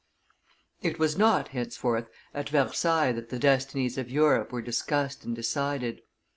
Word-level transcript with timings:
It 0.81 0.97
was 0.97 1.15
not, 1.15 1.49
henceforth, 1.49 2.09
at 2.33 2.49
Versailles 2.49 3.11
that 3.11 3.29
the 3.29 3.37
destinies 3.37 3.99
of 3.99 4.09
Europe 4.09 4.51
were 4.51 4.63
discussed 4.63 5.23
and 5.25 5.35
decided. 5.35 6.01